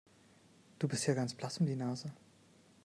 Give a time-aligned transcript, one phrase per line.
[0.79, 2.11] Du bist ja ganz blass um die Nase.